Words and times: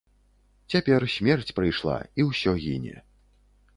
Цяпер 0.73 1.05
смерць 1.15 1.55
прыйшла, 1.59 1.97
і 2.23 2.29
ўсё 2.31 2.51
гіне. 2.65 2.95